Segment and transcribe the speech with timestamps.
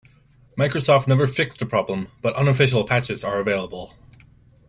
[0.57, 3.93] Microsoft never fixed the problem, but unofficial patches are available.